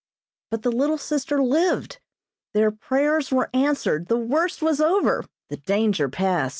[0.49, 1.99] But the little sister lived.
[2.55, 6.49] Their prayers were answered, the worst was over, the danger past.